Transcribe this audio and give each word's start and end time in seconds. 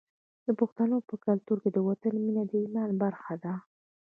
د 0.45 0.47
پښتنو 0.59 0.97
په 1.09 1.15
کلتور 1.25 1.57
کې 1.63 1.69
د 1.73 1.77
وطن 1.87 2.13
مینه 2.23 2.43
د 2.47 2.53
ایمان 2.63 2.91
برخه 3.03 3.33
ده. 3.43 3.53